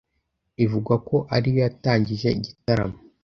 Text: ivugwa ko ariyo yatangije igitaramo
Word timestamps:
ivugwa 0.63 0.95
ko 1.07 1.15
ariyo 1.35 1.59
yatangije 1.65 2.27
igitaramo 2.39 2.97